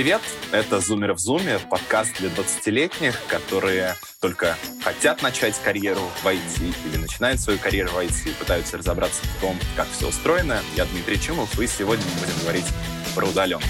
[0.00, 0.22] привет!
[0.50, 6.96] Это «Зумер в Зуме», подкаст для 20-летних, которые только хотят начать карьеру в IT или
[6.96, 10.60] начинают свою карьеру в IT и пытаются разобраться в том, как все устроено.
[10.74, 12.64] Я Дмитрий Чумов, и сегодня мы будем говорить
[13.14, 13.68] про удаленку.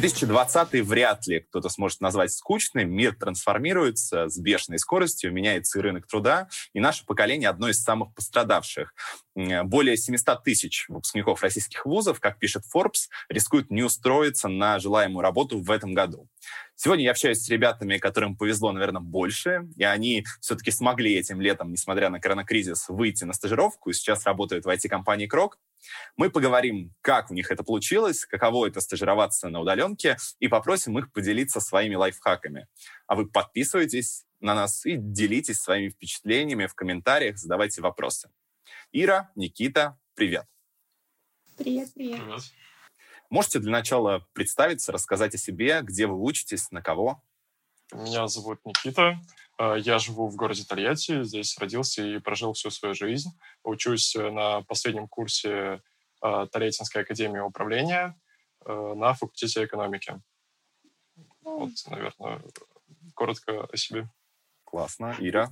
[0.00, 2.90] 2020 вряд ли кто-то сможет назвать скучным.
[2.90, 8.14] Мир трансформируется с бешеной скоростью, меняется и рынок труда, и наше поколение одно из самых
[8.14, 8.94] пострадавших.
[9.34, 15.60] Более 700 тысяч выпускников российских вузов, как пишет Forbes, рискуют не устроиться на желаемую работу
[15.60, 16.28] в этом году.
[16.76, 21.72] Сегодня я общаюсь с ребятами, которым повезло, наверное, больше, и они все-таки смогли этим летом,
[21.72, 25.58] несмотря на коронакризис, выйти на стажировку и сейчас работают в IT-компании «Крок».
[26.16, 31.12] Мы поговорим, как у них это получилось, каково это стажироваться на удаленке, и попросим их
[31.12, 32.66] поделиться своими лайфхаками.
[33.06, 38.30] А вы подписывайтесь на нас и делитесь своими впечатлениями в комментариях, задавайте вопросы.
[38.92, 40.46] Ира, Никита, привет.
[41.56, 42.20] Привет, привет.
[42.20, 42.42] привет.
[43.28, 47.22] Можете для начала представиться, рассказать о себе, где вы учитесь, на кого?
[47.92, 49.20] Меня зовут Никита.
[49.60, 53.28] Э, я живу в городе Тольятти, здесь родился и прожил всю свою жизнь.
[53.62, 55.82] Учусь э, на последнем курсе
[56.22, 58.18] э, Тольяттинской академии управления
[58.66, 60.20] на факультете экономики.
[61.42, 62.42] Вот, наверное,
[63.14, 64.10] коротко о себе.
[64.64, 65.16] Классно.
[65.18, 65.48] Ира?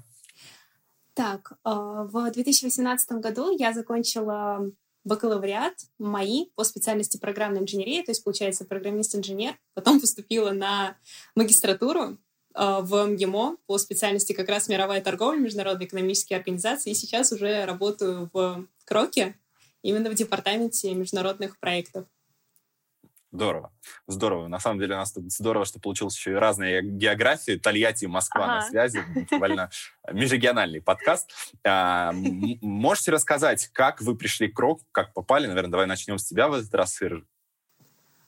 [1.15, 4.71] Так, в 2018 году я закончила
[5.05, 9.59] бакалавриат МАИ по специальности программной инженерии, то есть, получается, программист-инженер.
[9.73, 10.99] Потом поступила на
[11.35, 12.19] магистратуру
[12.55, 16.91] в МГИМО по специальности как раз мировая торговля, международные экономические организации.
[16.91, 19.37] И сейчас уже работаю в Кроке,
[19.83, 22.07] именно в департаменте международных проектов.
[23.31, 23.73] Здорово.
[24.07, 24.49] Здорово.
[24.49, 27.59] На самом деле у нас тут здорово, что получилось еще и разные географии.
[27.59, 28.55] Тольятти и Москва ага.
[28.55, 29.05] на связи.
[29.31, 29.71] Довольно
[30.13, 31.31] межрегиональный подкаст.
[31.63, 35.47] А, можете рассказать, как вы пришли к Крок, как попали?
[35.47, 37.27] Наверное, давай начнем с тебя в этот раз, Ир.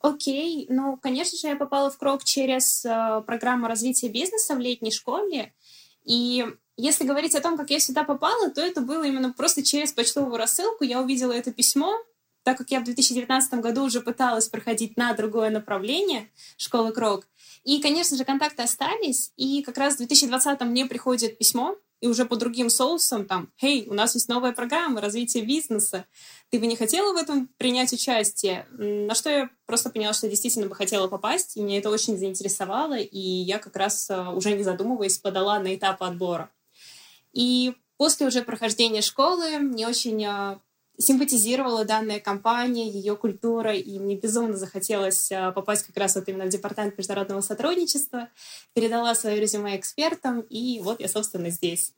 [0.00, 4.90] Окей, ну, конечно же, я попала в Крок через э, программу развития бизнеса в летней
[4.90, 5.52] школе.
[6.04, 6.46] И
[6.76, 10.38] если говорить о том, как я сюда попала, то это было именно просто через почтовую
[10.38, 10.84] рассылку.
[10.84, 11.98] Я увидела это письмо,
[12.44, 17.26] так как я в 2019 году уже пыталась проходить на другое направление школы Крок.
[17.64, 19.32] И, конечно же, контакты остались.
[19.36, 23.86] И как раз в 2020 мне приходит письмо и уже по другим соусам, там, «Хей,
[23.88, 26.06] у нас есть новая программа развития бизнеса,
[26.50, 30.66] ты бы не хотела в этом принять участие?» На что я просто поняла, что действительно
[30.66, 34.62] бы хотела попасть, и меня это очень заинтересовало, и я как раз, э, уже не
[34.62, 36.50] задумываясь, подала на этап отбора.
[37.32, 40.58] И после уже прохождения школы мне очень э,
[41.00, 46.44] симпатизировала данная компания, ее культура, и мне безумно захотелось а, попасть как раз вот именно
[46.44, 48.28] в департамент международного сотрудничества.
[48.74, 51.94] Передала свое резюме экспертам, и вот я, собственно, здесь.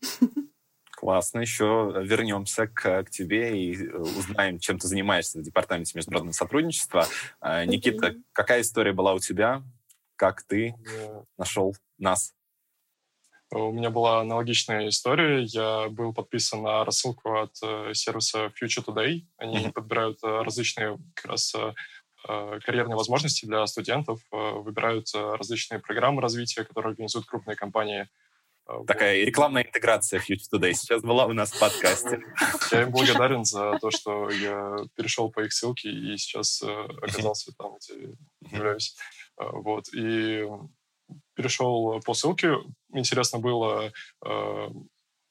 [0.92, 1.40] Классно.
[1.40, 7.08] Еще вернемся к, к тебе и э, узнаем, чем ты занимаешься в департаменте международного сотрудничества.
[7.40, 9.64] А, Никита, какая история была у тебя?
[10.14, 10.76] Как ты
[11.36, 12.32] нашел нас?
[13.54, 15.42] У меня была аналогичная история.
[15.42, 19.26] Я был подписан на рассылку от э, сервиса Future Today.
[19.36, 19.72] Они mm-hmm.
[19.72, 26.92] подбирают э, различные как раз э, карьерные возможности для студентов, выбирают различные программы развития, которые
[26.92, 28.08] организуют крупные компании.
[28.86, 29.26] Такая вот.
[29.26, 32.22] рекламная интеграция Future Today сейчас была у нас в подкасте.
[32.70, 37.76] Я им благодарен за то, что я перешел по их ссылке и сейчас оказался там,
[37.76, 38.14] где
[38.52, 38.96] являюсь.
[39.36, 39.92] Вот.
[39.92, 40.46] И
[41.34, 42.56] перешел по ссылке.
[42.92, 43.92] Интересно было
[44.24, 44.68] э,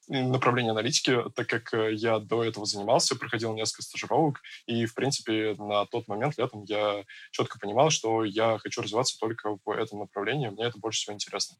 [0.08, 5.54] направление аналитики, так как э, я до этого занимался, проходил несколько стажировок, и, в принципе,
[5.58, 10.48] на тот момент летом я четко понимал, что я хочу развиваться только в этом направлении,
[10.48, 11.56] мне это больше всего интересно.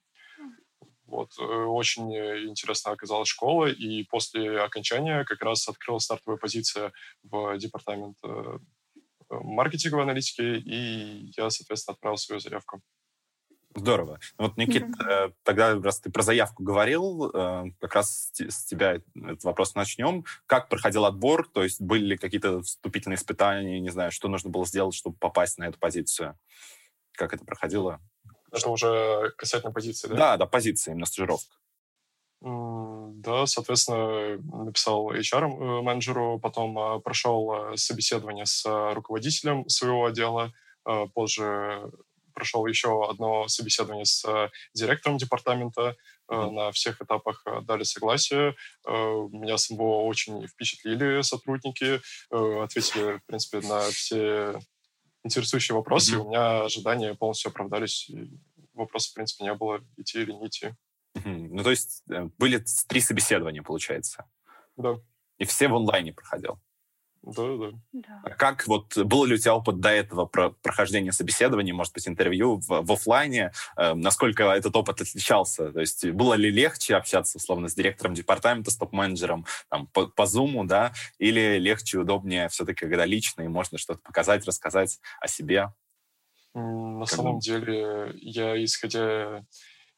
[1.06, 1.30] Вот.
[1.38, 2.12] Э, очень
[2.48, 8.18] интересно оказалась школа, и после окончания как раз открылась стартовая позиция в департамент
[9.30, 12.82] маркетинговой аналитики, и я, соответственно, отправил свою заявку.
[13.74, 14.20] Здорово.
[14.36, 15.34] Вот, Никит, mm-hmm.
[15.44, 20.24] тогда, раз ты про заявку говорил, э, как раз с тебя этот вопрос начнем.
[20.46, 21.48] Как проходил отбор?
[21.48, 25.58] То есть были ли какие-то вступительные испытания, не знаю, что нужно было сделать, чтобы попасть
[25.58, 26.38] на эту позицию?
[27.12, 28.00] Как это проходило?
[28.50, 30.16] Это уже касательно позиции, да?
[30.16, 31.56] Да, да, позиции, именно стажировка.
[32.42, 38.64] Да, соответственно, написал HR-менеджеру, потом прошел собеседование с
[38.94, 40.52] руководителем своего отдела,
[41.14, 41.90] позже
[42.32, 45.96] прошел еще одно собеседование с э, директором департамента.
[46.31, 46.50] Mm-hmm.
[46.50, 48.55] На всех этапах э, дали согласие.
[48.87, 52.00] Меня самого очень впечатлили сотрудники,
[52.31, 54.58] ответили, в принципе, на все
[55.25, 56.14] интересующие вопросы.
[56.14, 56.19] Mm-hmm.
[56.19, 58.11] у меня ожидания полностью оправдались.
[58.75, 60.75] Вопросов, в принципе, не было, идти или не идти.
[61.25, 64.25] Ну, то есть э, были три собеседования, получается?
[64.76, 64.99] Да.
[65.38, 66.58] И все в онлайне проходил?
[67.22, 67.70] Да, да.
[67.92, 68.20] да.
[68.24, 72.08] А как вот был ли у тебя опыт до этого про прохождения собеседований, может быть,
[72.08, 73.52] интервью в, в офлайне?
[73.76, 75.72] Э, насколько этот опыт отличался?
[75.72, 80.22] То есть было ли легче общаться, условно, с директором департамента, с топ-менеджером там, по, по
[80.22, 80.92] Zoom, да?
[81.19, 85.72] Или легче, удобнее все-таки, когда лично, и можно что-то показать, рассказать о себе?
[86.54, 89.44] На как самом деле, я, исходя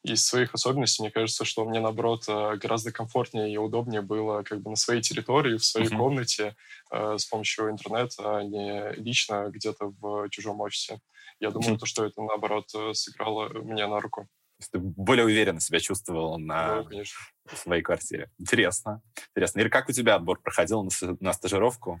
[0.05, 4.61] из своих особенностей, мне кажется, что мне, наоборот, э, гораздо комфортнее и удобнее было как
[4.61, 5.97] бы на своей территории, в своей uh-huh.
[5.97, 6.55] комнате
[6.91, 10.99] э, с помощью интернета, а не лично где-то в чужом офисе.
[11.39, 11.79] Я думаю, uh-huh.
[11.79, 14.27] то, что это, наоборот, э, сыграло мне на руку.
[14.71, 17.19] Ты более уверенно себя чувствовал на да, конечно.
[17.53, 18.29] своей квартире.
[18.37, 19.01] Интересно.
[19.31, 19.59] Интересно.
[19.59, 21.99] Ир, как у тебя отбор проходил на, на стажировку?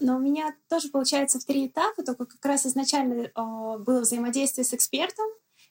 [0.00, 4.64] Но у меня тоже получается в три этапа, только как раз изначально э, было взаимодействие
[4.64, 5.26] с экспертом,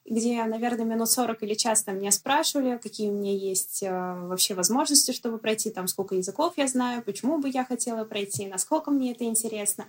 [0.05, 4.55] где, наверное, минут 40 или час там меня спрашивали, какие у меня есть э, вообще
[4.55, 9.11] возможности, чтобы пройти, там, сколько языков я знаю, почему бы я хотела пройти, насколько мне
[9.11, 9.87] это интересно.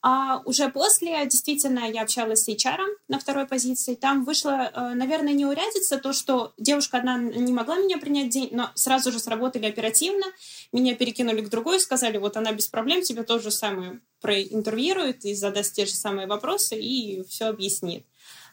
[0.00, 2.78] А уже после, действительно, я общалась с HR
[3.08, 3.96] на второй позиции.
[3.96, 8.50] Там вышло, э, наверное, не урядится то, что девушка одна не могла меня принять день,
[8.52, 10.26] но сразу же сработали оперативно.
[10.70, 15.34] Меня перекинули к другой, сказали, вот она без проблем тебе то же самое проинтервьюирует и
[15.34, 18.06] задаст те же самые вопросы и все объяснит.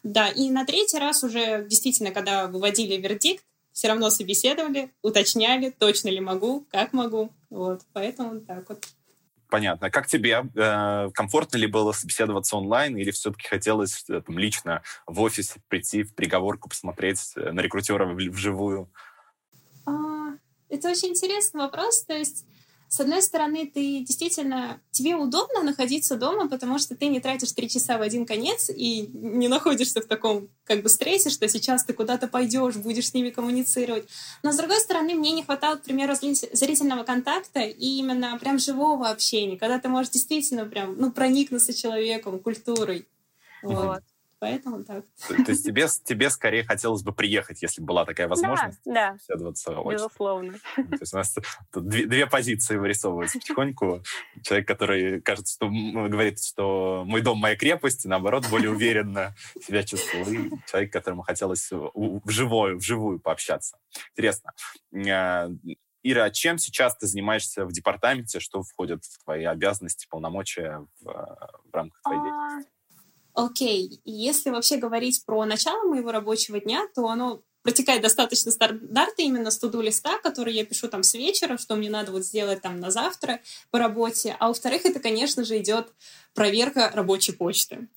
[0.06, 6.10] Да, и на третий раз уже действительно, когда выводили вердикт, все равно собеседовали, уточняли, точно
[6.10, 7.32] ли могу, как могу.
[7.50, 8.86] Вот, поэтому так вот.
[9.48, 9.90] Понятно.
[9.90, 10.44] Как тебе?
[10.54, 16.04] Э, комфортно ли было собеседоваться онлайн или все-таки хотелось э, там, лично в офис прийти,
[16.04, 18.88] в приговорку посмотреть э, на рекрутера вживую?
[19.86, 20.34] А,
[20.68, 22.04] это очень интересный вопрос.
[22.04, 22.46] То есть
[22.88, 27.68] с одной стороны, ты действительно, тебе удобно находиться дома, потому что ты не тратишь три
[27.68, 31.92] часа в один конец и не находишься в таком как бы стрессе, что сейчас ты
[31.92, 34.08] куда-то пойдешь, будешь с ними коммуницировать.
[34.42, 39.08] Но с другой стороны, мне не хватало, к примеру, зрительного контакта и именно прям живого
[39.08, 43.06] общения, когда ты можешь действительно прям, ну, проникнуться человеком, культурой.
[43.62, 44.02] Вот.
[44.50, 45.04] Поэтому так.
[45.28, 48.80] То, есть тебе, тебе скорее хотелось бы приехать, если была такая возможность?
[48.84, 49.16] Да, да.
[49.92, 50.52] Безусловно.
[50.76, 51.34] То есть у нас
[51.72, 54.02] тут две, две позиции вырисовываются потихоньку.
[54.42, 59.82] Человек, который, кажется, что говорит, что мой дом, моя крепость, и наоборот, более уверенно себя
[59.82, 60.28] чувствовал.
[60.28, 63.78] И человек, которому хотелось вживую, вживую пообщаться.
[64.12, 64.52] Интересно.
[65.08, 65.50] А,
[66.08, 68.38] Ира, а чем сейчас ты занимаешься в департаменте?
[68.38, 72.75] Что входит в твои обязанности, полномочия в, в рамках твоей а, деятельности?
[73.36, 79.50] Окей, если вообще говорить про начало моего рабочего дня, то оно протекает достаточно стандартно именно
[79.50, 82.78] с туду листа, который я пишу там с вечера, что мне надо вот сделать там
[82.78, 83.40] на завтра
[83.72, 84.36] по работе.
[84.38, 85.88] А во-вторых, это, конечно же, идет
[86.32, 87.88] проверка рабочей почты.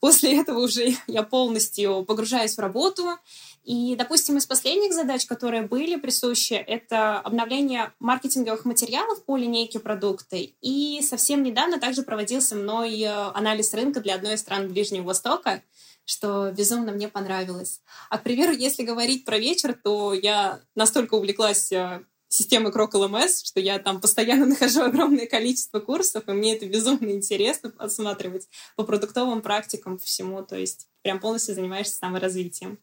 [0.00, 3.18] После этого уже я полностью погружаюсь в работу,
[3.64, 10.54] и, допустим, из последних задач, которые были присущи, это обновление маркетинговых материалов по линейке продукты.
[10.62, 15.62] И совсем недавно также проводился мной э, анализ рынка для одной из стран Ближнего Востока,
[16.08, 17.82] что безумно мне понравилось.
[18.08, 23.42] А, к примеру, если говорить про вечер, то я настолько увлеклась э, системой Крок ЛМС,
[23.42, 28.84] что я там постоянно нахожу огромное количество курсов, и мне это безумно интересно осматривать по
[28.84, 32.78] продуктовым практикам всему, то есть прям полностью занимаешься саморазвитием.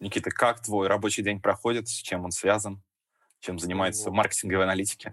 [0.00, 2.82] Никита, как твой рабочий день проходит, с чем он связан,
[3.40, 5.12] чем занимается ну, маркетинговые аналитики?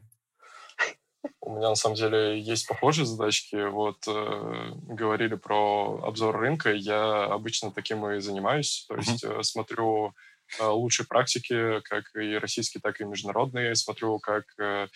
[1.41, 3.69] У меня на самом деле есть похожие задачки.
[3.69, 6.71] Вот э, говорили про обзор рынка.
[6.71, 8.85] Я обычно таким и занимаюсь.
[8.87, 10.13] То есть э, смотрю
[10.59, 13.75] э, лучшие практики, как и российские, так и международные.
[13.75, 14.87] Смотрю, как э,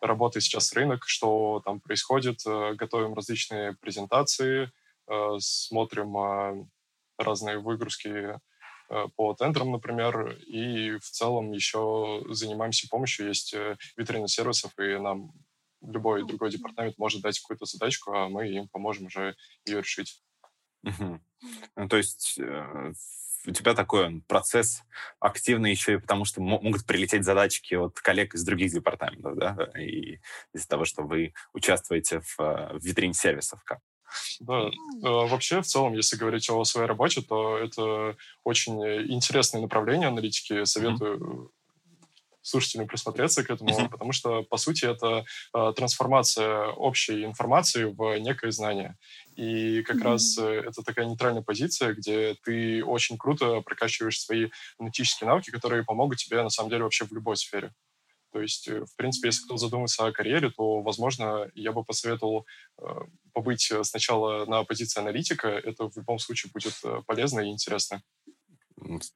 [0.00, 2.40] работает сейчас рынок, что там происходит.
[2.46, 4.70] Э, готовим различные презентации,
[5.08, 6.66] э, смотрим э,
[7.18, 8.38] разные выгрузки
[8.90, 13.28] Э, по тендерам, например, и в целом еще занимаемся помощью.
[13.28, 15.32] Есть э, витрина сервисов, и нам
[15.86, 19.36] любой другой департамент может дать какую-то задачку, а мы им поможем уже
[19.66, 20.22] ее решить.
[20.84, 21.20] Угу.
[21.76, 22.92] Ну, то есть э,
[23.46, 24.82] у тебя такой процесс
[25.20, 30.20] активный еще и потому, что могут прилететь задачки от коллег из других департаментов, да, и
[30.52, 33.62] из-за того, что вы участвуете в, в витрине сервисов.
[33.64, 33.80] Как?
[34.40, 34.70] Да,
[35.02, 38.74] а, вообще, в целом, если говорить о своей работе, то это очень
[39.12, 40.64] интересное направление аналитики.
[40.64, 41.48] Советую mm-hmm
[42.44, 43.88] слушателям присмотреться к этому, uh-huh.
[43.88, 45.24] потому что, по сути, это
[45.54, 48.96] э, трансформация общей информации в некое знание.
[49.34, 50.02] И как uh-huh.
[50.02, 55.84] раз э, это такая нейтральная позиция, где ты очень круто прокачиваешь свои аналитические навыки, которые
[55.84, 57.72] помогут тебе, на самом деле, вообще в любой сфере.
[58.30, 62.46] То есть, э, в принципе, если кто задумается о карьере, то, возможно, я бы посоветовал
[62.78, 62.84] э,
[63.32, 65.48] побыть сначала на позиции аналитика.
[65.48, 66.74] Это в любом случае будет
[67.06, 68.02] полезно и интересно.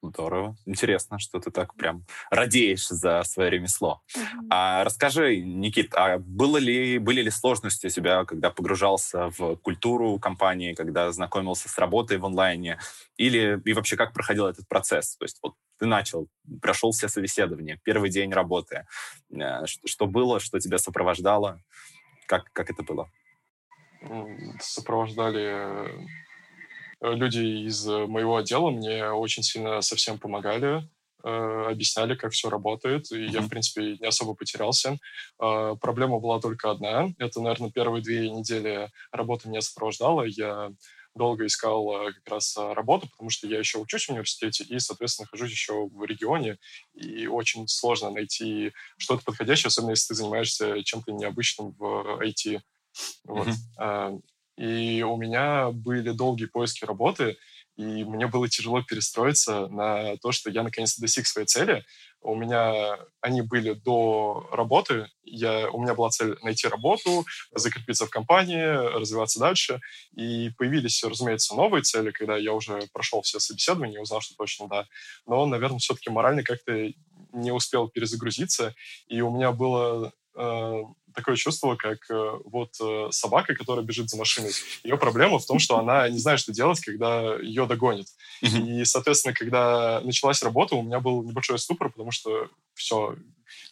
[0.03, 0.57] Здорово.
[0.67, 4.03] Интересно, что ты так прям радеешь за свое ремесло.
[4.17, 4.47] Mm-hmm.
[4.51, 10.19] А расскажи, Никит, а было ли, были ли сложности у тебя, когда погружался в культуру
[10.19, 12.79] компании, когда знакомился с работой в онлайне?
[13.17, 15.17] Или и вообще как проходил этот процесс?
[15.17, 16.29] То есть вот ты начал,
[16.63, 18.87] прошел все собеседования, первый день работы.
[19.31, 21.61] Э, что было, что тебя сопровождало?
[22.27, 23.11] Как, как это было?
[24.61, 25.87] Сопровождали Э,
[27.01, 30.89] люди из э, моего отдела мне очень сильно совсем помогали,
[31.25, 34.99] э, объясняли, как все работает, и я, в принципе, не особо потерялся.
[35.39, 37.09] Проблема была только одна.
[37.19, 40.25] Это, наверное, первые две недели работы меня сопровождала.
[40.25, 40.71] Я
[41.15, 45.51] долго искал как раз работу, потому что я еще учусь в университете и, соответственно, нахожусь
[45.51, 46.59] еще в регионе,
[46.95, 52.61] и очень сложно найти что-то подходящее, особенно если ты занимаешься чем-то необычным в IT.
[53.25, 53.49] Вот.
[53.49, 54.21] Mm-hmm.
[54.59, 57.37] И у меня были долгие поиски работы,
[57.77, 61.85] и мне было тяжело перестроиться на то, что я наконец-то достиг своей цели.
[62.21, 65.07] У меня они были до работы.
[65.23, 67.25] Я, у меня была цель найти работу,
[67.55, 69.81] закрепиться в компании, развиваться дальше.
[70.17, 74.67] И появились, разумеется, новые цели, когда я уже прошел все собеседования и узнал, что точно
[74.67, 74.87] да.
[75.25, 76.91] Но, наверное, все-таки морально как-то
[77.33, 78.75] не успел перезагрузиться.
[79.07, 80.13] И у меня было
[81.19, 84.53] такое чувство, как э, вот э, собака, которая бежит за машиной.
[84.85, 88.07] Ее проблема в том, что она не знает, что делать, когда ее догонит.
[88.41, 93.17] И, соответственно, когда началась работа, у меня был небольшой ступор, потому что все,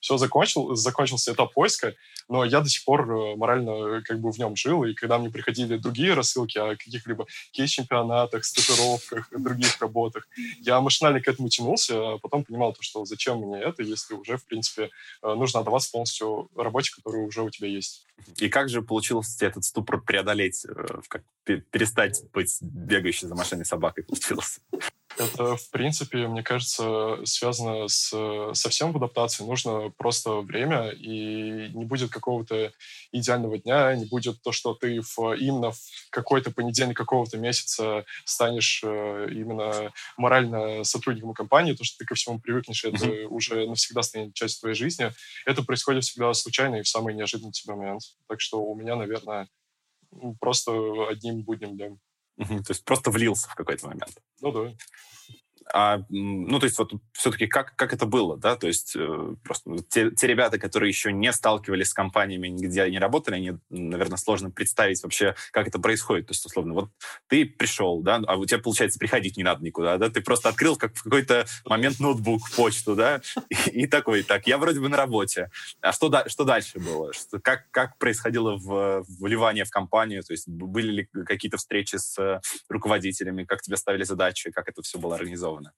[0.00, 1.94] все закончил, закончился этап поиска,
[2.28, 5.30] но я до сих пор э, морально как бы в нем жил, и когда мне
[5.30, 10.28] приходили другие рассылки о каких-либо кейс-чемпионатах, стажировках, других работах,
[10.60, 14.36] я машинально к этому тянулся, а потом понимал, то, что зачем мне это, если уже,
[14.36, 14.90] в принципе,
[15.22, 18.06] э, нужно отдаваться полностью работе, которая уже у тебя есть.
[18.38, 24.04] И как же получилось этот ступор преодолеть, э, как перестать быть бегающей за машиной собакой
[24.04, 24.60] получилось?
[25.18, 28.10] Это, в принципе, мне кажется, связано с,
[28.52, 29.44] совсем в адаптации.
[29.44, 32.72] Нужно просто время, и не будет какого-то
[33.12, 35.78] идеального дня, не будет то, что ты в, именно в
[36.10, 42.38] какой-то понедельник какого-то месяца станешь э, именно морально сотрудником компании, то, что ты ко всему
[42.38, 43.26] привыкнешь, это mm-hmm.
[43.26, 45.10] уже навсегда станет частью твоей жизни.
[45.46, 48.02] Это происходит всегда случайно и в самый неожиданный тебе момент.
[48.28, 49.48] Так что у меня, наверное,
[50.40, 50.72] просто
[51.08, 52.00] одним будним днем.
[52.36, 54.18] То есть просто влился в какой-то момент.
[54.40, 54.74] Ну да.
[55.72, 58.56] А, ну, то есть вот все-таки как, как это было, да?
[58.56, 62.98] То есть э, просто те, те ребята, которые еще не сталкивались с компаниями, нигде они
[62.98, 66.28] работали, они, наверное, сложно представить вообще, как это происходит.
[66.28, 66.90] То есть, условно, вот
[67.26, 70.08] ты пришел, да, а у тебя, получается, приходить не надо никуда, да?
[70.08, 73.20] Ты просто открыл как в какой-то момент ноутбук, почту, да?
[73.48, 75.50] И, и такой, так, я вроде бы на работе.
[75.80, 77.12] А что, да, что дальше было?
[77.12, 80.22] Что, как, как происходило в, вливание в компанию?
[80.22, 83.44] То есть были ли какие-то встречи с руководителями?
[83.44, 84.52] Как тебе ставили задачи?
[84.52, 85.55] Как это все было организовано?
[85.56, 85.72] Организовано?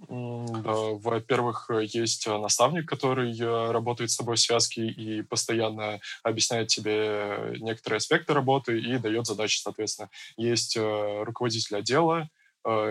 [0.00, 7.96] Во-первых, есть наставник, который э, работает с тобой в связке и постоянно объясняет тебе некоторые
[7.96, 10.08] аспекты работы и дает задачи, соответственно.
[10.36, 12.26] Есть э, руководитель отдела, э,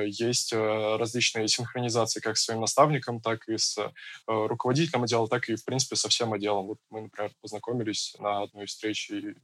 [0.06, 3.78] есть различные синхронизации как с своим наставником, так и с
[4.26, 6.68] руководителем отдела, так и, в принципе, со всем отделом.
[6.68, 9.36] Вот мы, например, познакомились на одной встрече, и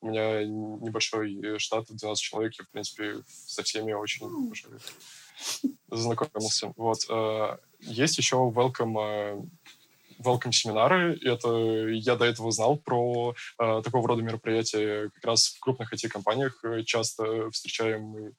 [0.00, 4.68] у меня небольшой штат, 12 человек, и, в принципе, со всеми очень хорошо
[5.90, 6.72] знакомился.
[6.76, 6.98] Вот.
[7.08, 9.42] Э, есть еще welcome э,
[10.22, 11.18] welcome семинары.
[11.22, 11.48] Это
[11.88, 15.10] я до этого знал про э, такого рода мероприятия.
[15.14, 18.34] Как раз в крупных IT-компаниях часто встречаемый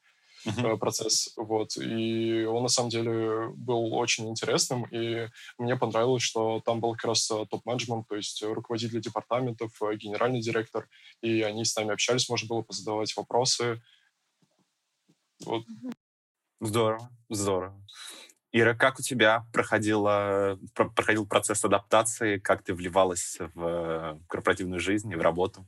[0.45, 0.77] uh-huh.
[0.77, 1.33] процесс.
[1.35, 1.77] Вот.
[1.77, 5.27] И он на самом деле был очень интересным, и
[5.57, 10.87] мне понравилось, что там был как раз топ-менеджмент, то есть руководители департаментов, генеральный директор,
[11.21, 13.81] и они с нами общались, можно было позадавать вопросы.
[15.45, 15.63] Вот.
[15.63, 15.93] Uh-huh.
[16.61, 17.85] Здорово, здорово.
[18.51, 22.39] Ира, как у тебя проходила, проходил процесс адаптации?
[22.39, 25.67] Как ты вливалась в корпоративную жизнь и в работу?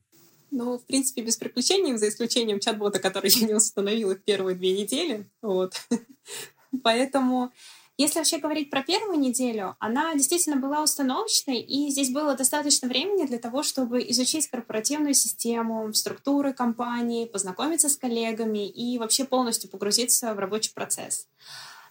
[0.52, 4.80] Ну, в принципе, без приключений, за исключением чат-бота, который я не установила в первые две
[4.80, 5.30] недели.
[5.42, 5.74] Вот.
[6.84, 7.52] Поэтому
[7.98, 13.28] если вообще говорить про первую неделю, она действительно была установочной, и здесь было достаточно времени
[13.28, 20.34] для того, чтобы изучить корпоративную систему, структуры компании, познакомиться с коллегами и вообще полностью погрузиться
[20.34, 21.28] в рабочий процесс.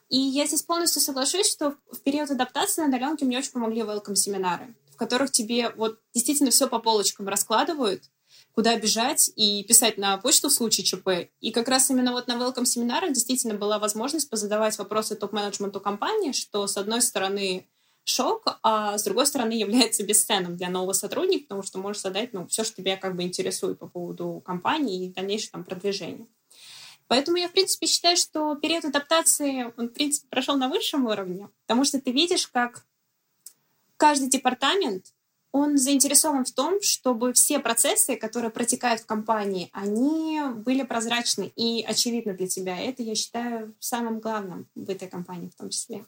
[0.09, 4.75] И я здесь полностью соглашусь, что в период адаптации на удаленке мне очень помогли welcome-семинары,
[4.93, 8.03] в которых тебе вот действительно все по полочкам раскладывают,
[8.55, 11.31] куда бежать и писать на почту в случае ЧП.
[11.41, 16.33] И как раз именно вот на welcome семинарах действительно была возможность позадавать вопросы топ-менеджменту компании,
[16.33, 17.67] что с одной стороны
[18.05, 22.47] шок, а с другой стороны является бесценным для нового сотрудника, потому что можешь задать ну,
[22.47, 26.27] все, что тебя как бы интересует по поводу компании и дальнейшего там продвижения.
[27.07, 31.49] Поэтому я, в принципе, считаю, что период адаптации, он, в принципе, прошел на высшем уровне,
[31.67, 32.85] потому что ты видишь, как
[33.97, 35.13] каждый департамент,
[35.53, 41.85] он заинтересован в том, чтобы все процессы, которые протекают в компании, они были прозрачны и
[41.85, 42.79] очевидны для тебя.
[42.79, 46.05] Это, я считаю, самым главным в этой компании в том числе.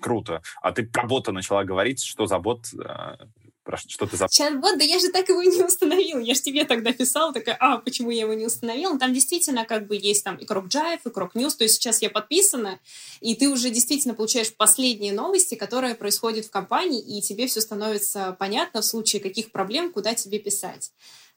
[0.00, 0.42] Круто.
[0.60, 3.16] А ты про бота начала говорить, что за бот э,
[3.64, 4.28] про что ты за...
[4.28, 6.18] Чат-бот, да я же так его не установила.
[6.18, 8.98] Я же тебе тогда писала, такая, а, почему я его не установила?
[8.98, 12.02] Там действительно как бы есть там и Крок Jive, и Крок News, то есть сейчас
[12.02, 12.80] я подписана,
[13.20, 18.36] и ты уже действительно получаешь последние новости, которые происходят в компании, и тебе все становится
[18.38, 20.92] понятно в случае каких проблем, куда тебе писать.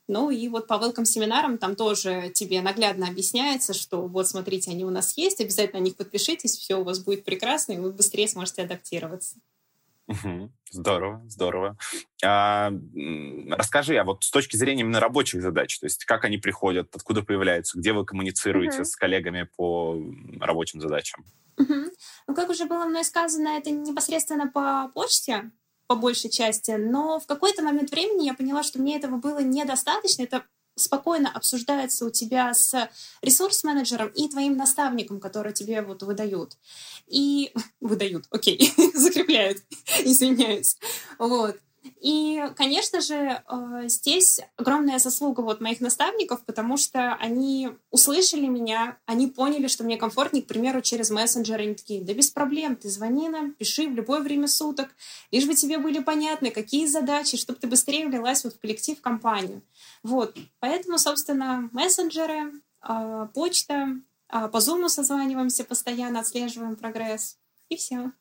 [0.08, 4.86] Ну и вот по welcome семинарам там тоже тебе наглядно объясняется, что вот смотрите, они
[4.86, 8.28] у нас есть, обязательно на них подпишитесь, все у вас будет прекрасно, и вы быстрее
[8.28, 9.38] сможете адаптироваться.
[10.72, 11.78] Здорово, здорово.
[12.24, 12.72] А,
[13.52, 17.24] расскажи, а вот с точки зрения именно рабочих задач, то есть как они приходят, откуда
[17.24, 18.86] появляются, где вы коммуницируете uh-huh.
[18.86, 19.98] с коллегами по
[20.40, 21.26] рабочим задачам?
[21.60, 21.90] Uh-huh.
[22.28, 25.52] Ну, как уже было мной сказано, это непосредственно по почте,
[25.88, 30.24] по большей части, но в какой-то момент времени я поняла, что мне этого было недостаточно.
[30.24, 30.44] Это
[30.76, 32.90] спокойно обсуждается у тебя с
[33.22, 36.58] ресурс-менеджером и твоим наставником, который тебе вот выдают.
[37.08, 39.60] И выдают, окей, закрепляют,
[40.04, 40.78] извиняюсь.
[41.18, 41.58] Вот.
[42.00, 43.16] И, конечно же,
[43.48, 49.84] э, здесь огромная заслуга вот моих наставников, потому что они услышали меня, они поняли, что
[49.84, 51.64] мне комфортнее, к примеру, через мессенджеры.
[51.64, 54.90] Они такие, да без проблем, ты звони нам, пиши в любое время суток,
[55.32, 59.02] лишь бы тебе были понятны, какие задачи, чтобы ты быстрее влилась вот в коллектив, в
[59.02, 59.62] компанию.
[60.04, 62.52] Вот, поэтому, собственно, мессенджеры,
[62.88, 64.00] э, почта,
[64.30, 67.38] э, по Zoom созваниваемся постоянно, отслеживаем прогресс,
[67.70, 68.12] и все.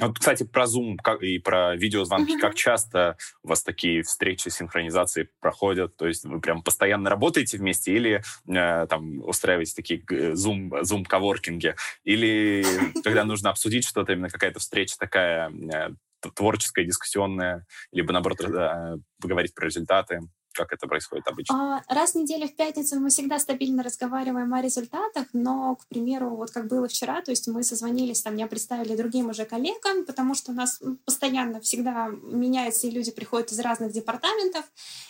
[0.00, 2.32] Вот, кстати, про Zoom и про видеозвонки.
[2.32, 2.40] Mm-hmm.
[2.40, 5.96] Как часто у вас такие встречи синхронизации проходят?
[5.96, 11.74] То есть вы прям постоянно работаете вместе или э, там устраиваете такие Zoom, Zoom коворкинги?
[12.04, 12.64] Или
[13.02, 15.90] когда нужно обсудить что-то, именно какая-то встреча такая э,
[16.34, 20.20] творческая, дискуссионная, либо, наоборот, э, поговорить про результаты?
[20.54, 21.78] Как это происходит обычно?
[21.88, 26.30] А, раз в неделю в пятницу мы всегда стабильно разговариваем о результатах, но, к примеру,
[26.30, 30.34] вот как было вчера, то есть мы созвонились, там меня представили другим уже коллегам, потому
[30.34, 34.64] что у нас постоянно всегда меняется, и люди приходят из разных департаментов,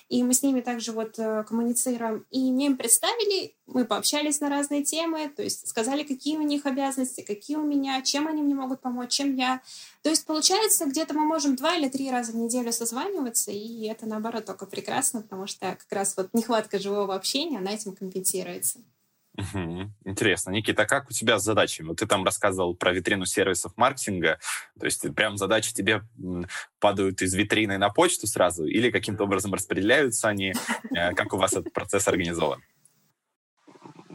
[0.08, 2.24] и мы с ними также вот э, коммуницируем.
[2.30, 6.64] И мне им представили, мы пообщались на разные темы, то есть сказали, какие у них
[6.64, 9.60] обязанности, какие у меня, чем они мне могут помочь, чем я.
[10.04, 14.04] То есть, получается, где-то мы можем два или три раза в неделю созваниваться, и это,
[14.04, 18.80] наоборот, только прекрасно, потому что как раз вот нехватка живого общения, она этим компенсируется.
[19.38, 19.90] Угу.
[20.04, 20.50] Интересно.
[20.50, 21.88] Никита, а как у тебя с задачами?
[21.88, 24.38] Вот ты там рассказывал про витрину сервисов маркетинга.
[24.78, 26.02] То есть прям задачи тебе
[26.80, 30.52] падают из витрины на почту сразу или каким-то образом распределяются они?
[30.94, 32.62] Э, как у вас этот процесс организован?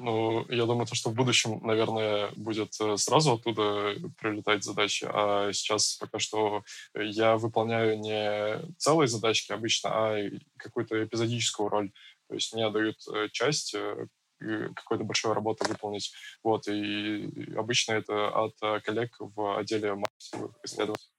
[0.02, 5.52] Ну, я думаю, то, что в будущем, наверное, будет э, сразу оттуда прилетать задачи, а
[5.52, 6.64] сейчас пока что
[6.96, 11.92] я выполняю не целые задачки обычно, а какую-то эпизодическую роль.
[12.30, 14.08] То есть мне дают э, часть э,
[14.40, 16.14] какой-то большой работы выполнить.
[16.44, 21.19] Вот, и обычно это от коллег в отделе маркетинговых исследований.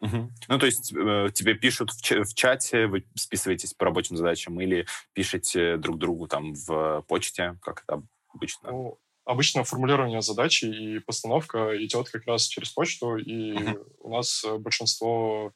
[0.00, 0.32] Угу.
[0.48, 4.60] Ну, то есть э, тебе пишут в, ч- в чате, вы списываетесь по рабочим задачам
[4.60, 8.70] или пишете друг другу там в почте, как это обычно?
[8.70, 13.86] Ну, обычно формулирование задачи и постановка идет как раз через почту, и угу.
[14.00, 15.52] у нас большинство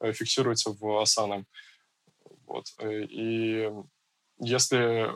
[0.00, 1.44] э, фиксируется в Asana.
[2.46, 2.66] Вот.
[2.78, 3.68] Э, и
[4.38, 5.10] если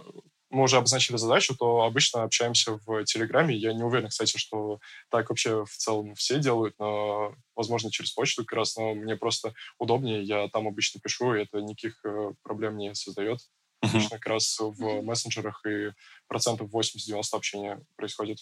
[0.52, 3.56] мы уже обозначили задачу, то обычно общаемся в Телеграме.
[3.56, 8.44] Я не уверен, кстати, что так вообще в целом все делают, но, возможно, через почту
[8.44, 12.76] как раз, но мне просто удобнее, я там обычно пишу, и это никаких э, проблем
[12.76, 13.40] не создает.
[13.80, 15.90] Обычно как раз в мессенджерах и
[16.28, 18.38] процентов 80-90 общения происходит.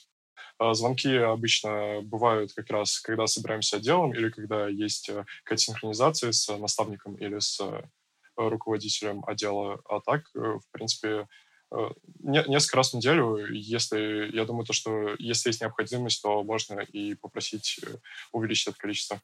[0.58, 6.32] А звонки обычно бывают как раз, когда собираемся отделом или когда есть э, какая-то синхронизация
[6.32, 7.82] с наставником или с э,
[8.36, 9.80] руководителем отдела.
[9.88, 11.28] А так, в принципе,
[12.20, 17.14] несколько раз в неделю, если, я думаю, то, что если есть необходимость, то можно и
[17.14, 17.96] попросить э,
[18.32, 19.20] увеличить это количество.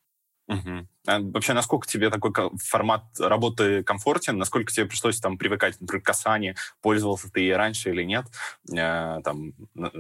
[0.49, 0.87] Угу.
[1.09, 2.33] А вообще, насколько тебе такой
[2.63, 4.39] формат работы комфортен?
[4.39, 6.55] Насколько тебе пришлось там привыкать, например, к Asana?
[6.83, 8.27] Пользовался ты ей раньше или нет?
[8.73, 9.55] Э, там,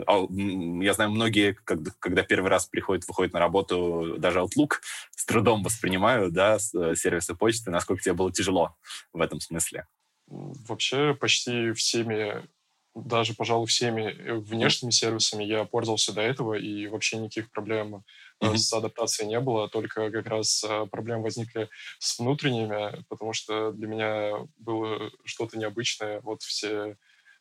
[0.06, 4.74] а, я знаю, многие, когда, когда первый раз приходят, выходят на работу, даже Outlook
[5.10, 7.72] с трудом воспринимают, да, сервисы почты.
[7.72, 8.76] Насколько тебе было тяжело
[9.12, 9.86] в этом смысле?
[10.26, 12.46] Вообще почти всеми,
[12.94, 18.02] даже, пожалуй, всеми э, внешними сервисами я пользовался до этого, и вообще никаких проблем
[18.42, 18.56] mm-hmm.
[18.56, 21.68] с адаптацией не было, только как раз э, проблемы возникли
[22.00, 26.20] с внутренними, потому что для меня было что-то необычное.
[26.22, 26.96] Вот все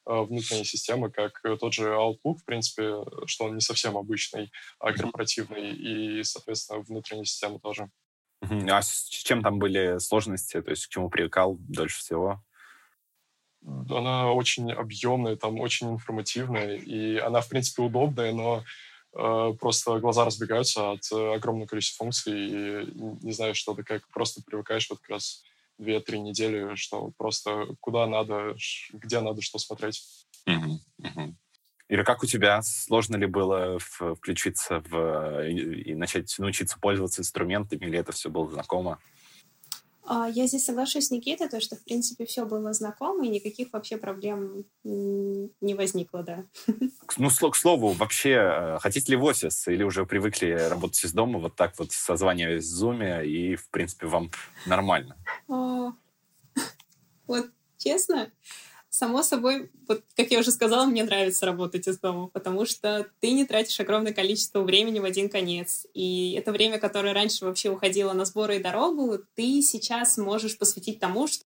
[0.05, 5.71] внутренние системы, как тот же Outlook, в принципе, что он не совсем обычный, а корпоративный,
[5.71, 7.89] и, соответственно, внутренние системы тоже.
[8.41, 10.61] А с чем там были сложности?
[10.61, 12.44] То есть к чему привыкал дольше всего?
[13.89, 18.63] Она очень объемная, там очень информативная, и она, в принципе, удобная, но
[19.13, 24.07] э, просто глаза разбегаются от э, огромного количества функций, и не знаю, что ты как
[24.09, 25.43] просто привыкаешь вот как раз
[25.77, 28.55] две-три недели, что просто куда надо,
[28.93, 30.03] где надо что смотреть.
[30.47, 31.33] Uh-huh, uh-huh.
[31.87, 32.61] Или как у тебя?
[32.61, 38.49] Сложно ли было включиться в и, и начать научиться пользоваться инструментами, или это все было
[38.49, 38.99] знакомо?
[40.07, 43.73] А, я здесь соглашусь с Никитой, то, что, в принципе, все было знакомо, и никаких
[43.73, 46.45] вообще проблем не возникло, да.
[47.17, 51.39] Ну, к слову, вообще, э, хотите ли в офис, или уже привыкли работать из дома,
[51.39, 54.29] вот так вот созваниваясь в Zoom, и, в принципе, вам
[54.67, 55.17] нормально?
[55.49, 55.93] А,
[57.27, 58.31] вот честно,
[58.95, 63.31] само собой, вот, как я уже сказала, мне нравится работать из дома, потому что ты
[63.31, 65.85] не тратишь огромное количество времени в один конец.
[65.93, 70.99] И это время, которое раньше вообще уходило на сборы и дорогу, ты сейчас можешь посвятить
[70.99, 71.43] тому, что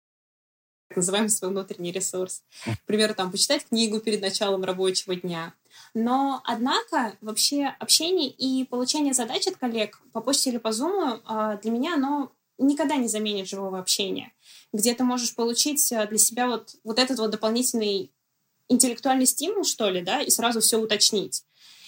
[0.88, 2.42] так называемый свой внутренний ресурс.
[2.64, 5.54] К примеру, там, почитать книгу перед началом рабочего дня.
[5.92, 11.56] Но, однако, вообще общение и получение задач от коллег по почте или по зуму а,
[11.56, 14.32] для меня оно никогда не заменит живого общения,
[14.74, 18.10] где ты можешь получить э, для себя вот, вот этот вот дополнительный
[18.68, 21.44] интеллектуальный стимул, что ли, да, и сразу все уточнить.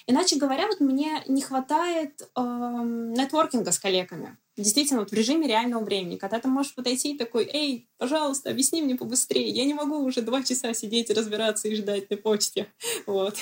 [0.06, 4.36] Иначе говоря, вот мне не хватает эм, нетворкинга с коллегами.
[4.56, 8.82] Действительно, вот в режиме реального времени, когда ты можешь подойти и такой, эй, пожалуйста, объясни
[8.82, 12.72] мне побыстрее, я не могу уже два часа сидеть и разбираться и ждать на почте.
[13.06, 13.36] Вот.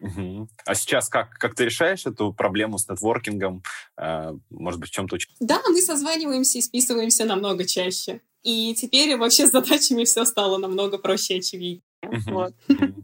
[0.00, 0.48] Угу.
[0.64, 3.62] А сейчас как, как ты решаешь эту проблему с нетворкингом?
[3.96, 8.22] Э, может быть, в чем-то Да, мы созваниваемся и списываемся намного чаще.
[8.42, 11.82] И теперь вообще с задачами все стало намного проще и очевиднее.
[12.02, 12.32] Угу.
[12.32, 12.54] Вот.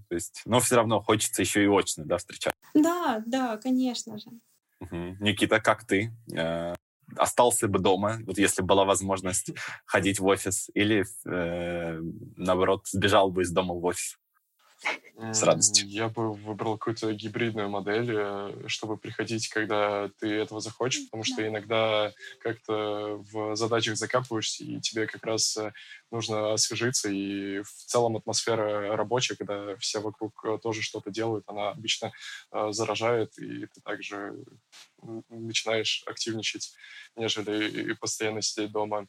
[0.09, 2.59] То есть, но все равно хочется еще и очно, да, встречаться?
[2.74, 4.30] Да, да, конечно же.
[4.80, 5.16] Угу.
[5.20, 6.12] Никита, как ты?
[6.35, 6.74] Э,
[7.14, 9.52] остался бы дома, вот если была возможность
[9.85, 12.00] ходить в офис, или, э,
[12.37, 14.18] наоборот, сбежал бы из дома в офис?
[15.33, 15.89] С радостью?
[15.89, 21.47] Я бы выбрал какую-то гибридную модель, э, чтобы приходить, когда ты этого захочешь, потому что
[21.47, 25.73] иногда как-то в задачах закапываешься, и тебе как раз э,
[26.11, 31.71] нужно освежиться, и в целом атмосфера рабочая, когда все вокруг э, тоже что-то делают, она
[31.71, 32.12] обычно
[32.71, 34.35] заражает, и ты также
[35.29, 36.73] начинаешь активничать,
[37.17, 39.07] нежели и постоянно сидеть дома.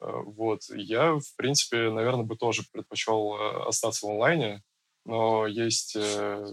[0.00, 0.62] Вот.
[0.70, 4.62] Я, в принципе, наверное, бы тоже предпочел остаться в онлайне,
[5.08, 6.46] но есть, э,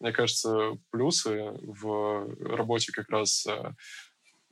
[0.00, 3.72] мне кажется, плюсы в работе как раз э,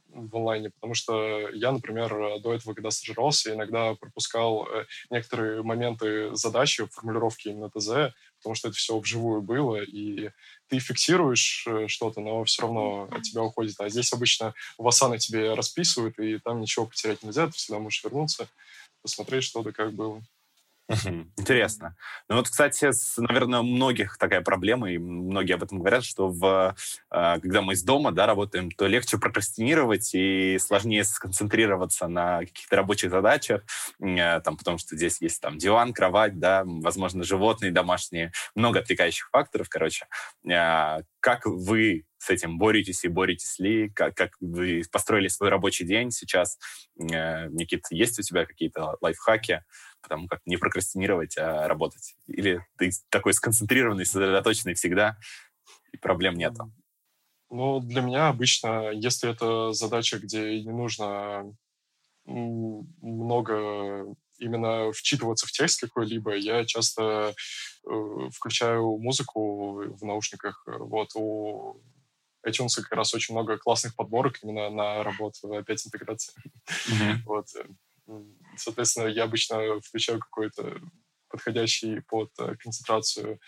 [0.06, 6.36] в онлайне, потому что я, например, до этого, когда стажировался, иногда пропускал э, некоторые моменты
[6.36, 10.30] задачи, формулировки именно ТЗ, потому что это все вживую было, и
[10.68, 13.74] ты фиксируешь что-то, но все равно от тебя уходит.
[13.80, 18.04] А здесь обычно в Асана тебе расписывают, и там ничего потерять нельзя, ты всегда можешь
[18.04, 18.46] вернуться,
[19.02, 20.22] посмотреть, что да как было.
[21.36, 21.96] Интересно.
[22.28, 26.28] Ну вот, кстати, с, наверное, у многих такая проблема, и многие об этом говорят, что
[26.28, 26.74] в,
[27.10, 32.76] а, когда мы из дома да, работаем, то легче прокрастинировать и сложнее сконцентрироваться на каких-то
[32.76, 33.62] рабочих задачах,
[34.00, 39.28] э, там, потому что здесь есть там диван, кровать, да, возможно, животные домашние, много отвлекающих
[39.30, 40.06] факторов, короче.
[40.50, 43.88] А, как вы с этим боретесь и боретесь ли?
[43.90, 46.58] Как, как вы построили свой рабочий день сейчас?
[46.98, 49.64] Э, Никит, есть у тебя какие-то лайфхаки?
[50.02, 52.16] Потому как не прокрастинировать, а работать.
[52.26, 55.16] Или ты такой сконцентрированный, сосредоточенный всегда,
[55.92, 56.72] и проблем нету.
[57.50, 61.52] Ну, для меня обычно, если это задача, где не нужно
[62.24, 67.34] много именно вчитываться в текст какой-либо, я часто
[67.84, 70.62] э, включаю музыку в наушниках.
[70.66, 71.82] Вот у
[72.46, 76.34] iTunes как раз очень много классных подборок именно на работу, опять интеграция.
[76.68, 77.16] Mm-hmm.
[77.26, 77.46] Вот.
[78.56, 80.80] Соответственно, я обычно включаю какой-то
[81.28, 83.40] подходящий под э, концентрацию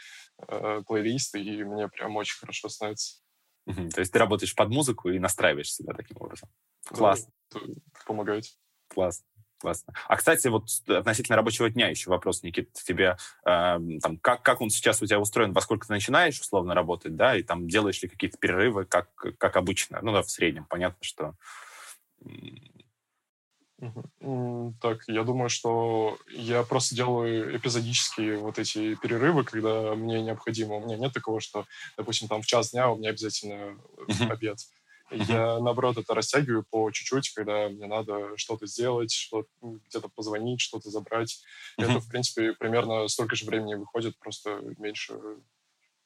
[0.49, 3.21] э, плейлист, и мне прям очень хорошо становится.
[3.67, 3.91] Угу.
[3.91, 6.49] То есть ты работаешь под музыку и настраиваешь себя таким образом.
[6.87, 7.33] Классно.
[7.53, 7.61] Да,
[8.07, 8.45] помогает.
[8.89, 9.27] Классно.
[9.59, 9.95] Классно.
[10.09, 14.71] А, кстати, вот относительно рабочего дня еще вопрос, Никит, тебе, э, там, как, как он
[14.71, 18.09] сейчас у тебя устроен, во сколько ты начинаешь условно работать, да, и там делаешь ли
[18.09, 21.37] какие-то перерывы, как, как обычно, ну да, в среднем, понятно, что
[24.81, 30.77] так, я думаю, что я просто делаю эпизодические вот эти перерывы, когда мне необходимо.
[30.77, 31.67] У меня нет такого, что,
[31.97, 34.31] допустим, там в час дня у меня обязательно uh-huh.
[34.31, 34.59] обед.
[35.11, 40.89] Я, наоборот, это растягиваю по чуть-чуть, когда мне надо что-то сделать, что где-то позвонить, что-то
[40.89, 41.43] забрать.
[41.79, 41.91] Uh-huh.
[41.91, 45.19] Это, в принципе, примерно столько же времени выходит, просто меньше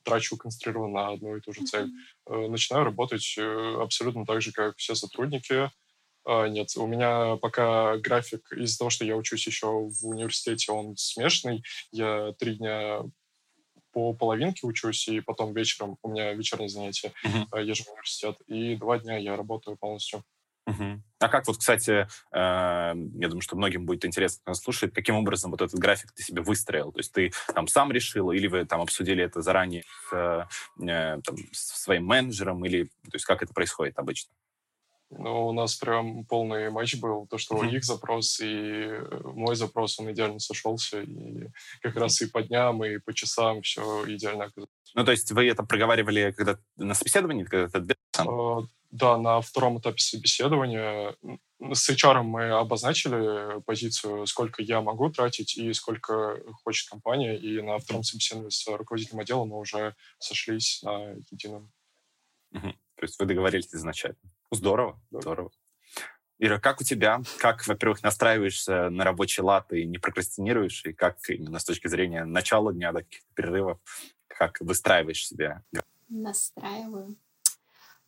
[0.02, 1.90] трачу концентрированно на одну и ту же цель.
[2.26, 2.48] Uh-huh.
[2.48, 5.70] Начинаю работать э, абсолютно так же, как все сотрудники.
[6.26, 10.96] А, нет, у меня пока график из-за того, что я учусь еще в университете, он
[10.96, 11.62] смешанный.
[11.92, 13.02] Я три дня
[13.92, 17.64] по половинке учусь, и потом вечером у меня вечерние занятия, uh-huh.
[17.64, 20.22] езжу в университет, и два дня я работаю полностью.
[20.68, 20.98] Uh-huh.
[21.20, 22.92] А как вот, кстати, э, я
[23.28, 26.92] думаю, что многим будет интересно нас слушать, каким образом вот этот график ты себе выстроил?
[26.92, 30.48] То есть ты там сам решил, или вы там обсудили это заранее с,
[30.82, 34.32] э, там, с своим менеджером, или то есть как это происходит обычно?
[35.10, 37.26] Ну, у нас прям полный матч был.
[37.28, 37.76] То, что mm-hmm.
[37.76, 41.00] их запрос и э, мой запрос, он идеально сошелся.
[41.00, 41.48] И
[41.80, 44.70] как раз и по дням, и по часам все идеально оказалось.
[44.94, 47.44] Ну, то есть вы это проговаривали когда на собеседовании?
[47.44, 51.14] Когда ты uh, да, на втором этапе собеседования
[51.60, 57.36] с HR мы обозначили позицию, сколько я могу тратить и сколько хочет компания.
[57.36, 61.72] И на втором собеседовании с руководителем отдела мы уже сошлись на едином.
[62.54, 62.72] Mm-hmm.
[62.72, 64.18] То есть вы договорились изначально.
[64.52, 65.50] Здорово, здорово.
[66.38, 67.22] Ира, как у тебя?
[67.38, 70.84] Как, во-первых, настраиваешься на рабочий лад и не прокрастинируешь?
[70.84, 73.78] И как именно с точки зрения начала дня, до каких-то перерывов,
[74.28, 75.62] как выстраиваешь себя?
[76.08, 77.16] Настраиваю.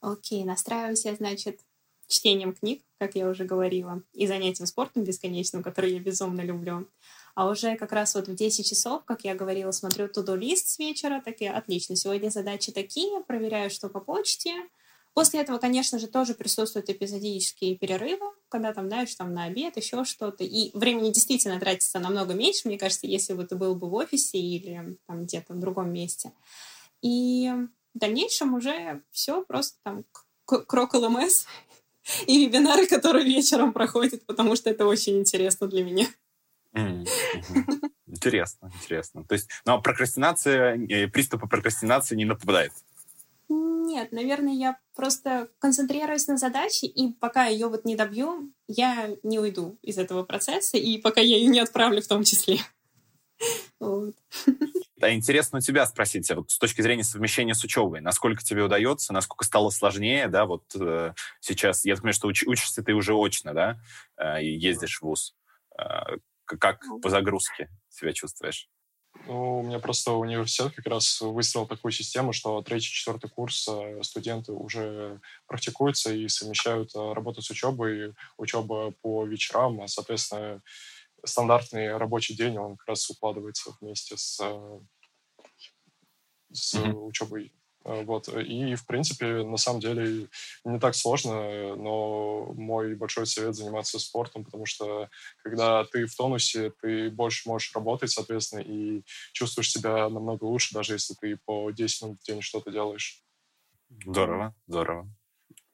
[0.01, 1.61] Окей, настраиваюсь я, значит,
[2.07, 6.87] чтением книг, как я уже говорила, и занятием спортом бесконечным, который я безумно люблю.
[7.35, 11.21] А уже как раз вот в 10 часов, как я говорила, смотрю туду-лист с вечера,
[11.25, 14.55] такие, отлично, сегодня задачи такие, проверяю, что по почте,
[15.19, 20.05] После этого, конечно же, тоже присутствуют эпизодические перерывы, когда там, знаешь, там на обед, еще
[20.05, 20.45] что-то.
[20.45, 24.39] И времени действительно тратится намного меньше, мне кажется, если бы ты был бы в офисе
[24.39, 26.31] или там где-то в другом месте.
[27.03, 27.51] И
[27.95, 30.05] в дальнейшем уже все просто там
[30.45, 31.47] крок ЛМС
[32.29, 36.07] и вебинары, которые вечером проходят, потому что это очень интересно для меня.
[38.07, 39.25] Интересно, интересно.
[39.25, 42.73] То есть, но прокрастинация, э, приступы прокрастинации не нападает?
[43.51, 49.39] Нет, наверное, я просто концентрируюсь на задаче, и пока ее вот не добью, я не
[49.39, 52.59] уйду из этого процесса, и пока я ее не отправлю в том числе.
[53.79, 54.17] Вот.
[54.97, 59.13] Да, интересно у тебя спросить, вот с точки зрения совмещения с учебой, насколько тебе удается,
[59.13, 63.55] насколько стало сложнее, да, вот э, сейчас, я думаю, что уч, учишься ты уже очно,
[63.55, 63.79] да,
[64.17, 65.37] э, и ездишь в ВУЗ.
[65.79, 68.69] Э, как по загрузке себя чувствуешь?
[69.29, 74.03] Ну, у меня просто университет как раз выстроил такую систему, что третий, четвертый курс э,
[74.03, 80.63] студенты уже практикуются и совмещают э, работу с учебой, учеба по вечерам, а, соответственно,
[81.23, 84.81] стандартный рабочий день, он как раз укладывается вместе с, э,
[86.51, 86.95] с mm-hmm.
[86.95, 87.53] учебой
[87.89, 88.29] вот.
[88.29, 90.29] И, в принципе, на самом деле
[90.65, 95.09] не так сложно, но мой большой совет заниматься спортом, потому что
[95.43, 100.95] когда ты в тонусе, ты больше можешь работать, соответственно, и чувствуешь себя намного лучше, даже
[100.95, 103.23] если ты по 10 минут в день что-то делаешь.
[104.05, 105.09] Здорово, здорово.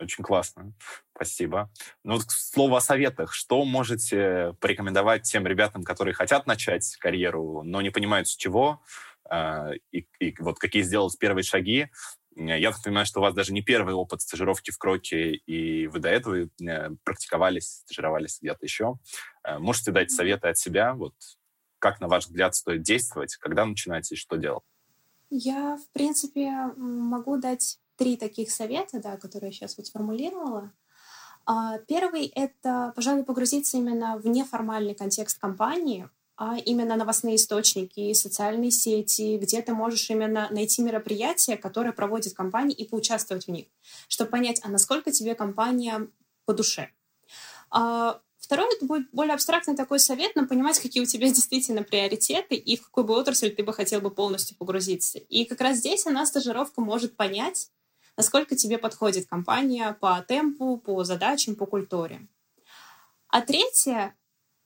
[0.00, 0.72] Очень классно.
[1.14, 1.70] Спасибо.
[2.02, 3.32] Ну, вот слово о советах.
[3.32, 8.82] Что можете порекомендовать тем ребятам, которые хотят начать карьеру, но не понимают с чего,
[9.30, 11.88] и, и вот какие сделать первые шаги.
[12.36, 16.00] Я так понимаю, что у вас даже не первый опыт стажировки в Кроке, и вы
[16.00, 18.98] до этого э, практиковались, стажировались где-то еще.
[19.44, 21.14] Э, можете дать советы от себя, вот
[21.78, 24.64] как, на ваш взгляд, стоит действовать, когда начинать и что делать?
[25.30, 30.72] Я, в принципе, могу дать три таких совета, да, которые я сейчас вот сформулировала.
[31.46, 38.72] А, первый— это, пожалуй, погрузиться именно в неформальный контекст компании, а именно новостные источники, социальные
[38.72, 43.66] сети, где ты можешь именно найти мероприятия, которые проводит компания, и поучаствовать в них,
[44.08, 46.08] чтобы понять, а насколько тебе компания
[46.44, 46.90] по душе.
[47.70, 52.56] А второй это будет более абстрактный такой совет, но понимать, какие у тебя действительно приоритеты
[52.56, 55.18] и в какую бы отрасль ты бы хотел бы полностью погрузиться.
[55.18, 57.70] И как раз здесь она, стажировка, может понять,
[58.16, 62.26] насколько тебе подходит компания по темпу, по задачам, по культуре.
[63.28, 64.14] А третье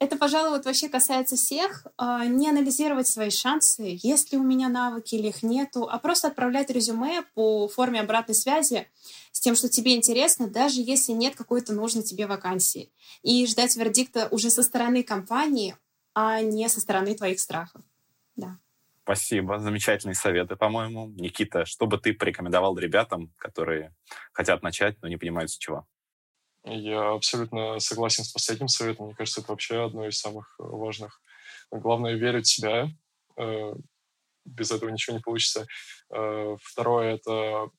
[0.01, 1.87] это, пожалуй, вот вообще касается всех.
[1.97, 6.29] А, не анализировать свои шансы, есть ли у меня навыки или их нету, а просто
[6.29, 8.89] отправлять резюме по форме обратной связи
[9.33, 12.93] с тем, что тебе интересно, даже если нет какой-то нужной тебе вакансии.
[13.23, 15.77] И ждать вердикта уже со стороны компании,
[16.15, 17.83] а не со стороны твоих страхов.
[18.37, 18.59] Да.
[19.03, 19.59] Спасибо.
[19.59, 21.09] Замечательные советы, по-моему.
[21.09, 23.95] Никита, что бы ты порекомендовал ребятам, которые
[24.33, 25.87] хотят начать, но не понимают с чего?
[26.64, 29.07] Я абсолютно согласен с последним советом.
[29.07, 31.23] Мне кажется, это вообще одно из самых э, важных.
[31.71, 32.90] Главное— верить в себя.
[33.37, 33.73] Э,
[34.44, 35.66] без этого ничего не получится.
[36.11, 37.71] Э, второе— это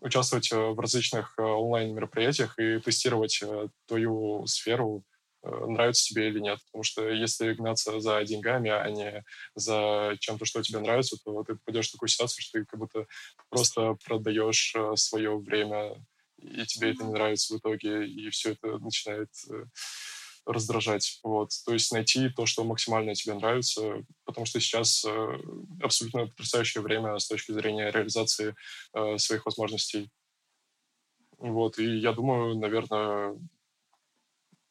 [0.00, 3.42] участвовать в различных онлайн-мероприятиях и тестировать
[3.86, 5.04] твою сферу,
[5.42, 6.58] нравится тебе или нет.
[6.66, 9.22] Потому что если гнаться за деньгами, а не
[9.54, 13.06] за чем-то, что тебе нравится, то ты попадешь в такую ситуацию, что ты как будто
[13.50, 16.02] просто продаешь свое время,
[16.42, 19.30] и тебе это не нравится в итоге, и все это начинает
[20.46, 21.20] раздражать.
[21.22, 21.50] Вот.
[21.64, 25.38] То есть найти то, что максимально тебе нравится, потому что сейчас э,
[25.82, 28.54] абсолютно потрясающее время с точки зрения реализации
[28.94, 30.10] э, своих возможностей.
[31.38, 31.78] Вот.
[31.78, 33.36] И я думаю, наверное,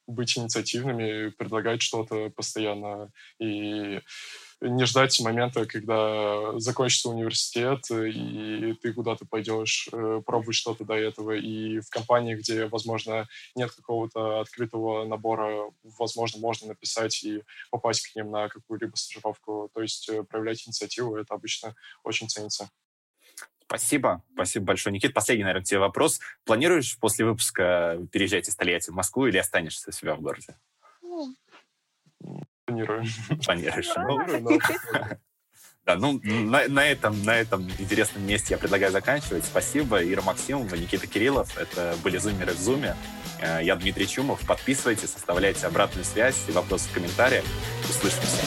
[0.09, 4.01] быть инициативными, предлагать что-то постоянно и
[4.61, 11.31] не ждать момента, когда закончится университет, и ты куда-то пойдешь э, пробовать что-то до этого.
[11.31, 18.15] И в компании, где, возможно, нет какого-то открытого набора, возможно, можно написать и попасть к
[18.15, 19.69] ним на какую-либо стажировку.
[19.73, 22.69] То есть э, проявлять инициативу, это обычно очень ценится.
[23.69, 24.23] Спасибо.
[24.33, 25.13] Спасибо большое, Никит.
[25.13, 26.19] Последний, наверное, тебе вопрос.
[26.43, 30.57] Планируешь после выпуска переезжать из Тольятти в Москву или останешься у себя в городе?
[31.03, 31.35] Ну,
[32.65, 33.03] Планирую.
[33.45, 33.89] Планируешь.
[33.95, 34.59] Ну,
[35.85, 39.45] да, ну, на, на, этом, на этом интересном месте я предлагаю заканчивать.
[39.45, 41.55] Спасибо, Ира Максимова, Никита Кириллов.
[41.55, 42.95] Это были «Зумеры в Зуме».
[43.39, 44.39] Э, я Дмитрий Чумов.
[44.47, 47.45] Подписывайтесь, оставляйте обратную связь и вопросы в комментариях.
[47.87, 48.41] Услышимся.